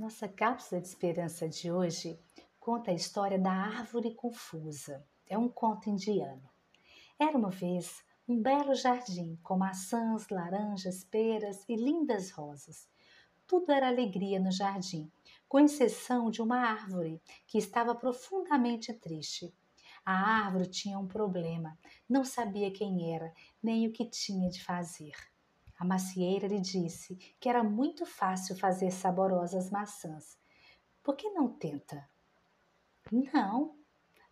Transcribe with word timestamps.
Nossa 0.00 0.26
cápsula 0.26 0.80
de 0.80 0.88
esperança 0.88 1.46
de 1.46 1.70
hoje 1.70 2.18
conta 2.58 2.90
a 2.90 2.94
história 2.94 3.38
da 3.38 3.52
árvore 3.52 4.14
confusa. 4.14 5.06
É 5.28 5.36
um 5.36 5.46
conto 5.46 5.90
indiano. 5.90 6.48
Era 7.18 7.36
uma 7.36 7.50
vez 7.50 8.02
um 8.26 8.40
belo 8.40 8.74
jardim 8.74 9.38
com 9.42 9.58
maçãs, 9.58 10.26
laranjas, 10.30 11.04
peras 11.04 11.68
e 11.68 11.76
lindas 11.76 12.30
rosas. 12.30 12.88
Tudo 13.46 13.72
era 13.72 13.88
alegria 13.88 14.40
no 14.40 14.50
jardim, 14.50 15.12
com 15.46 15.60
exceção 15.60 16.30
de 16.30 16.40
uma 16.40 16.56
árvore 16.56 17.20
que 17.46 17.58
estava 17.58 17.94
profundamente 17.94 18.94
triste. 18.94 19.54
A 20.02 20.14
árvore 20.14 20.66
tinha 20.70 20.98
um 20.98 21.06
problema, 21.06 21.78
não 22.08 22.24
sabia 22.24 22.72
quem 22.72 23.14
era, 23.14 23.30
nem 23.62 23.86
o 23.86 23.92
que 23.92 24.06
tinha 24.06 24.48
de 24.48 24.64
fazer. 24.64 25.12
A 25.80 25.84
macieira 25.86 26.46
lhe 26.46 26.60
disse 26.60 27.16
que 27.40 27.48
era 27.48 27.64
muito 27.64 28.04
fácil 28.04 28.54
fazer 28.54 28.90
saborosas 28.90 29.70
maçãs. 29.70 30.38
Por 31.02 31.16
que 31.16 31.30
não 31.30 31.48
tenta? 31.48 32.06
Não, 33.10 33.74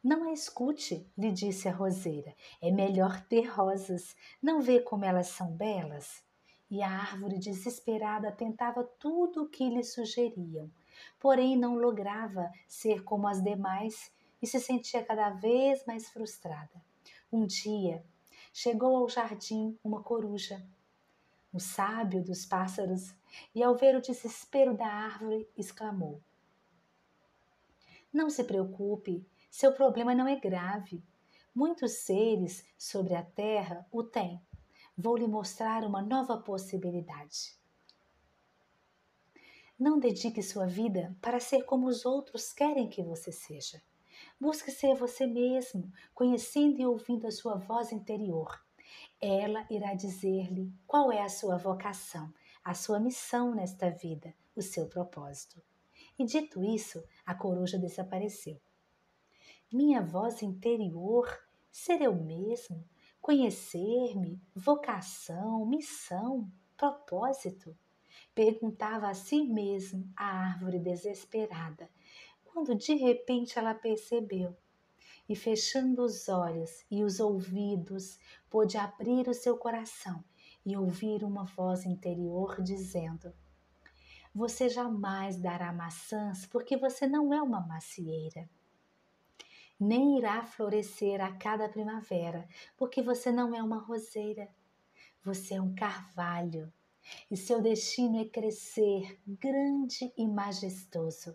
não 0.05 0.29
a 0.29 0.33
escute, 0.35 1.11
lhe 1.17 1.33
disse 1.33 1.67
a 1.67 1.73
roseira. 1.73 2.37
É 2.61 2.71
melhor 2.71 3.25
ter 3.29 3.47
rosas. 3.47 4.15
Não 4.43 4.61
vê 4.61 4.81
como 4.81 5.07
elas 5.07 5.29
são 5.29 5.51
belas? 5.51 6.23
E 6.71 6.83
a 6.83 6.91
árvore 6.91 7.39
desesperada 7.39 8.31
tentava 8.31 8.85
tudo 8.85 9.45
o 9.45 9.49
que 9.49 9.71
lhe 9.71 9.83
sugeriam, 9.83 10.71
porém 11.19 11.57
não 11.57 11.77
lograva 11.77 12.53
ser 12.69 13.03
como 13.05 13.27
as 13.27 13.43
demais 13.43 14.13
e 14.43 14.47
se 14.47 14.61
sentia 14.61 15.03
cada 15.03 15.31
vez 15.31 15.83
mais 15.87 16.11
frustrada. 16.11 16.85
Um 17.33 17.47
dia 17.47 18.05
chegou 18.53 18.99
ao 18.99 19.09
jardim 19.09 19.79
uma 19.83 20.03
coruja 20.03 20.63
o 21.59 21.61
sábio 21.61 22.23
dos 22.23 22.47
pássaros, 22.47 23.13
e 23.53 23.65
ao 23.65 23.75
ver 23.75 23.97
o 23.97 24.01
desespero 24.01 24.77
da 24.77 24.87
árvore, 24.87 25.51
exclamou: 25.57 26.23
Não 28.13 28.31
se 28.31 28.45
preocupe, 28.45 29.27
seu 29.51 29.73
problema 29.73 30.15
não 30.15 30.29
é 30.29 30.39
grave. 30.39 31.05
Muitos 31.53 32.05
seres 32.05 32.65
sobre 32.79 33.17
a 33.17 33.25
terra 33.25 33.85
o 33.91 34.05
têm. 34.05 34.41
Vou 34.97 35.17
lhe 35.17 35.27
mostrar 35.27 35.83
uma 35.83 36.01
nova 36.01 36.39
possibilidade. 36.39 37.59
Não 39.77 39.99
dedique 39.99 40.41
sua 40.45 40.67
vida 40.67 41.17
para 41.21 41.41
ser 41.41 41.65
como 41.65 41.89
os 41.89 42.07
outros 42.07 42.53
querem 42.53 42.89
que 42.89 43.03
você 43.03 43.33
seja. 43.33 43.83
Busque 44.41 44.71
ser 44.71 44.95
você 44.95 45.27
mesmo, 45.27 45.91
conhecendo 46.15 46.81
e 46.81 46.87
ouvindo 46.87 47.27
a 47.27 47.33
sua 47.33 47.57
voz 47.57 47.91
interior 47.91 48.68
ela 49.21 49.67
irá 49.71 49.95
dizer-lhe 49.95 50.73
qual 50.87 51.11
é 51.11 51.23
a 51.23 51.29
sua 51.29 51.57
vocação, 51.57 52.33
a 52.63 52.75
sua 52.75 53.01
missão 53.01 53.55
nesta 53.55 53.91
vida, 53.91 54.35
o 54.55 54.63
seu 54.63 54.87
propósito. 54.87 55.61
E 56.19 56.25
dito 56.25 56.63
isso, 56.63 57.03
a 57.25 57.35
coruja 57.35 57.79
desapareceu. 57.79 58.61
Minha 59.73 60.01
voz 60.01 60.43
interior, 60.43 61.29
ser 61.71 62.01
eu 62.01 62.15
mesmo, 62.15 62.85
conhecer-me, 63.21 64.41
vocação, 64.55 65.67
missão, 65.67 66.51
propósito? 66.77 67.77
Perguntava 68.35 69.09
a 69.09 69.15
si 69.15 69.43
mesmo 69.45 70.11
a 70.17 70.25
árvore 70.25 70.79
desesperada, 70.79 71.91
quando 72.45 72.75
de 72.75 72.95
repente 72.95 73.59
ela 73.59 73.75
percebeu 73.75 74.57
e 75.29 75.37
fechando 75.37 76.03
os 76.03 76.29
olhos 76.29 76.85
e 76.91 77.05
os 77.05 77.21
ouvidos, 77.21 78.19
pôde 78.49 78.79
abrir 78.79 79.29
o 79.29 79.35
seu 79.35 79.59
coração 79.59 80.25
e 80.65 80.77
ouvir 80.77 81.23
uma 81.23 81.45
voz 81.45 81.85
interior 81.85 82.63
dizendo: 82.63 83.33
Você 84.35 84.69
jamais 84.69 85.39
dará 85.39 85.73
maçãs 85.73 86.47
porque 86.47 86.77
você 86.77 87.07
não 87.07 87.35
é 87.35 87.43
uma 87.43 87.61
macieira. 87.61 88.49
Nem 89.79 90.19
irá 90.19 90.45
florescer 90.45 91.21
a 91.21 91.33
cada 91.37 91.69
primavera 91.69 92.49
porque 92.77 93.03
você 93.03 93.31
não 93.31 93.55
é 93.55 93.63
uma 93.63 93.79
roseira. 93.79 94.49
Você 95.23 95.55
é 95.55 95.63
um 95.63 95.75
carvalho 95.75 96.73
e 97.31 97.37
seu 97.37 97.61
destino 97.61 98.21
é 98.21 98.25
crescer 98.25 99.21
grande 99.27 100.13
e 100.17 100.27
majestoso 100.27 101.35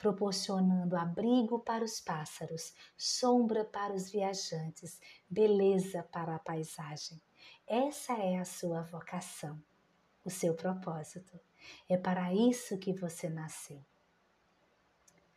proporcionando 0.00 0.96
abrigo 0.96 1.58
para 1.58 1.84
os 1.84 2.00
pássaros, 2.00 2.72
sombra 2.96 3.66
para 3.66 3.92
os 3.92 4.10
viajantes, 4.10 4.98
beleza 5.28 6.02
para 6.02 6.34
a 6.34 6.38
paisagem. 6.38 7.20
Essa 7.66 8.14
é 8.14 8.38
a 8.38 8.44
sua 8.46 8.80
vocação, 8.80 9.62
o 10.24 10.30
seu 10.30 10.54
propósito. 10.54 11.38
É 11.86 11.98
para 11.98 12.32
isso 12.32 12.78
que 12.78 12.94
você 12.94 13.28
nasceu. 13.28 13.84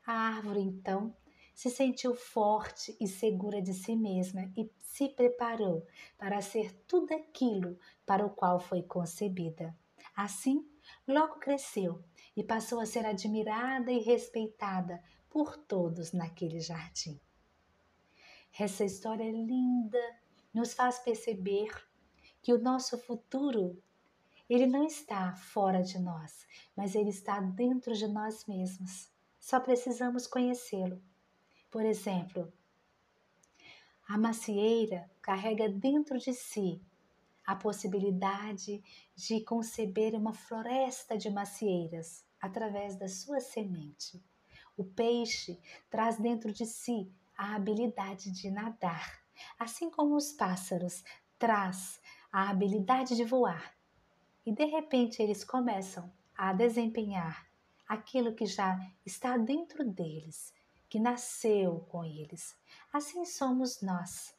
A 0.08 0.14
árvore, 0.14 0.62
então, 0.62 1.14
se 1.54 1.70
sentiu 1.70 2.16
forte 2.16 2.96
e 3.02 3.06
segura 3.06 3.62
de 3.62 3.74
si 3.74 3.98
mesma 3.98 4.50
e 4.56 4.72
se 4.80 5.10
preparou 5.10 5.86
para 6.18 6.42
ser 6.42 6.72
tudo 6.88 7.14
aquilo 7.14 7.78
para 8.06 8.26
o 8.26 8.30
qual 8.30 8.62
foi 8.62 8.82
concebida. 8.82 9.78
Assim, 10.16 10.66
logo 11.08 11.40
cresceu 11.40 12.04
e 12.36 12.44
passou 12.44 12.80
a 12.80 12.86
ser 12.86 13.06
admirada 13.06 13.92
e 13.92 14.00
respeitada 14.00 15.04
por 15.30 15.58
todos 15.58 16.14
naquele 16.14 16.60
jardim. 16.60 17.20
Essa 18.58 18.86
história 18.86 19.32
linda 19.32 20.20
nos 20.54 20.74
faz 20.74 21.00
perceber 21.00 21.70
que 22.42 22.54
o 22.54 22.62
nosso 22.62 22.98
futuro 22.98 23.82
ele 24.50 24.68
não 24.68 24.86
está 24.86 25.34
fora 25.34 25.82
de 25.82 25.98
nós, 25.98 26.46
mas 26.76 26.94
ele 26.94 27.10
está 27.10 27.40
dentro 27.40 27.94
de 27.94 28.08
nós 28.08 28.46
mesmos. 28.46 29.12
Só 29.40 29.60
precisamos 29.60 30.28
conhecê-lo. 30.28 31.02
Por 31.72 31.84
exemplo, 31.84 32.54
a 34.08 34.18
macieira 34.18 35.10
carrega 35.22 35.68
dentro 35.68 36.20
de 36.20 36.34
si 36.34 36.82
a 37.46 37.56
possibilidade 37.56 38.84
de 39.16 39.42
conceber 39.42 40.16
uma 40.16 40.34
floresta 40.34 41.18
de 41.18 41.30
macieiras 41.30 42.26
através 42.42 42.96
da 42.96 43.08
sua 43.08 43.40
semente. 43.40 44.24
O 44.76 44.84
peixe 44.84 45.60
traz 45.90 46.18
dentro 46.18 46.52
de 46.52 46.66
si 46.66 47.12
a 47.38 47.56
habilidade 47.56 48.32
de 48.32 48.50
nadar, 48.50 49.22
assim 49.60 49.90
como 49.90 50.16
os 50.16 50.32
pássaros 50.32 51.04
traz 51.38 52.00
a 52.32 52.50
habilidade 52.50 53.16
de 53.16 53.24
voar. 53.24 53.76
E 54.46 54.52
de 54.52 54.66
repente 54.66 55.22
eles 55.22 55.44
começam 55.44 56.12
a 56.36 56.54
desempenhar 56.54 57.48
aquilo 57.88 58.34
que 58.34 58.46
já 58.46 58.80
está 59.06 59.38
dentro 59.38 59.84
deles, 59.86 60.54
que 60.90 61.00
nasceu 61.00 61.82
com 61.90 62.04
eles. 62.04 62.56
Assim 62.92 63.26
somos 63.26 63.82
nós. 63.82 64.36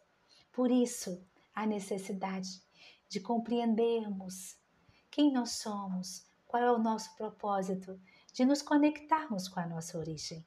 Por 0.52 0.70
isso, 0.70 1.24
a 1.54 1.66
necessidade 1.66 2.62
de 3.08 3.20
compreendermos 3.20 4.56
quem 5.10 5.32
nós 5.32 5.52
somos, 5.52 6.26
qual 6.46 6.62
é 6.62 6.72
o 6.72 6.78
nosso 6.78 7.14
propósito, 7.16 8.00
de 8.32 8.44
nos 8.44 8.62
conectarmos 8.62 9.48
com 9.48 9.60
a 9.60 9.66
nossa 9.66 9.98
origem. 9.98 10.44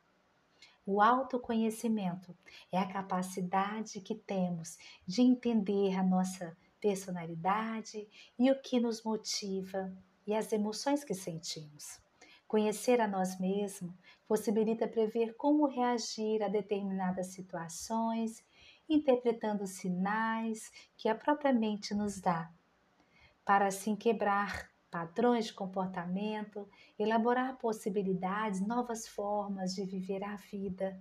O 0.85 1.01
autoconhecimento 1.01 2.35
é 2.71 2.77
a 2.77 2.87
capacidade 2.87 3.99
que 4.01 4.15
temos 4.15 4.77
de 5.05 5.21
entender 5.21 5.97
a 5.97 6.03
nossa 6.03 6.55
personalidade 6.79 8.07
e 8.39 8.49
o 8.49 8.61
que 8.61 8.79
nos 8.79 9.03
motiva 9.03 9.93
e 10.25 10.33
as 10.33 10.51
emoções 10.53 11.03
que 11.03 11.13
sentimos. 11.13 11.99
Conhecer 12.47 13.01
a 13.01 13.07
nós 13.07 13.37
mesmos 13.39 13.93
possibilita 14.27 14.87
prever 14.87 15.35
como 15.35 15.65
reagir 15.65 16.41
a 16.41 16.47
determinadas 16.47 17.27
situações 17.27 18.43
interpretando 18.89 19.67
sinais 19.67 20.71
que 20.95 21.09
a 21.09 21.15
própria 21.15 21.53
mente 21.53 21.93
nos 21.93 22.19
dá, 22.19 22.51
para 23.45 23.67
assim 23.67 23.95
quebrar 23.95 24.69
padrões 24.89 25.45
de 25.45 25.53
comportamento, 25.53 26.67
elaborar 26.97 27.57
possibilidades, 27.57 28.65
novas 28.65 29.07
formas 29.07 29.75
de 29.75 29.85
viver 29.85 30.23
a 30.23 30.35
vida 30.35 30.99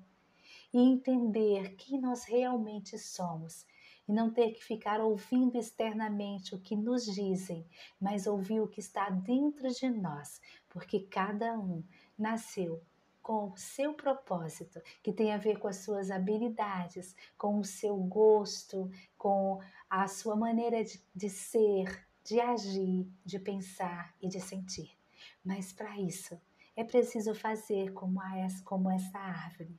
e 0.72 0.78
entender 0.78 1.76
quem 1.76 2.00
nós 2.00 2.24
realmente 2.24 2.98
somos. 2.98 3.64
E 4.08 4.12
não 4.12 4.30
ter 4.30 4.52
que 4.52 4.62
ficar 4.62 5.00
ouvindo 5.00 5.56
externamente 5.56 6.54
o 6.54 6.60
que 6.60 6.76
nos 6.76 7.04
dizem, 7.06 7.66
mas 8.00 8.28
ouvir 8.28 8.60
o 8.60 8.68
que 8.68 8.78
está 8.78 9.10
dentro 9.10 9.68
de 9.68 9.88
nós, 9.90 10.40
porque 10.68 11.00
cada 11.00 11.58
um 11.58 11.82
nasceu 12.16 12.80
com 13.26 13.48
o 13.48 13.56
seu 13.56 13.92
propósito, 13.92 14.80
que 15.02 15.12
tem 15.12 15.34
a 15.34 15.36
ver 15.36 15.58
com 15.58 15.66
as 15.66 15.78
suas 15.78 16.12
habilidades, 16.12 17.12
com 17.36 17.58
o 17.58 17.64
seu 17.64 17.96
gosto, 17.96 18.88
com 19.18 19.58
a 19.90 20.06
sua 20.06 20.36
maneira 20.36 20.84
de, 20.84 21.02
de 21.12 21.28
ser, 21.28 22.06
de 22.22 22.38
agir, 22.38 23.04
de 23.24 23.40
pensar 23.40 24.14
e 24.22 24.28
de 24.28 24.40
sentir. 24.40 24.96
Mas 25.44 25.72
para 25.72 25.98
isso 25.98 26.40
é 26.76 26.84
preciso 26.84 27.34
fazer 27.34 27.92
como, 27.94 28.20
a, 28.20 28.46
como 28.64 28.88
essa 28.92 29.18
árvore, 29.18 29.76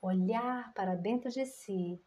olhar 0.00 0.72
para 0.72 0.94
dentro 0.94 1.28
de 1.30 1.44
si 1.44 2.00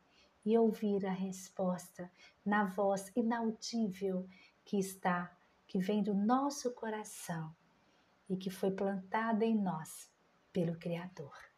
e 0.43 0.57
ouvir 0.57 1.05
a 1.05 1.13
resposta 1.13 2.11
na 2.43 2.65
voz 2.65 3.11
inaudível 3.15 4.27
que 4.65 4.79
está, 4.79 5.31
que 5.67 5.77
vem 5.77 6.01
do 6.01 6.15
nosso 6.15 6.71
coração 6.71 7.55
e 8.27 8.35
que 8.35 8.49
foi 8.49 8.71
plantada 8.71 9.45
em 9.45 9.55
nós 9.55 10.10
pelo 10.51 10.77
Criador. 10.77 11.50